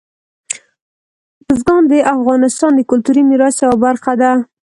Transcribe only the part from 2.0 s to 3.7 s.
افغانستان د کلتوري میراث